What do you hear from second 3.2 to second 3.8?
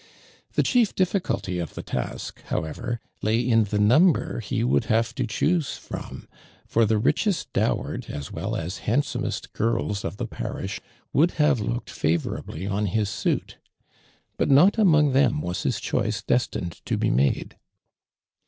lay in the